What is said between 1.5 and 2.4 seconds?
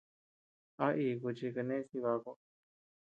kenés Jibaku?